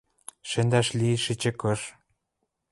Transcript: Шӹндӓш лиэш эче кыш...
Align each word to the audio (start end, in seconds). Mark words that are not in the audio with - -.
Шӹндӓш 0.49 0.87
лиэш 0.97 1.25
эче 1.33 1.51
кыш... 1.61 1.81